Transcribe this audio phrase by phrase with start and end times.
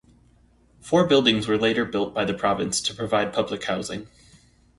[0.79, 4.07] Four buildings were later built by the province to provide public housing.